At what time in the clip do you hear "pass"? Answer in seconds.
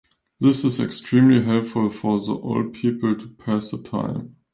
3.27-3.69